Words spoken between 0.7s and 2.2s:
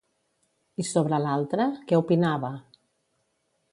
I sobre l'altre, què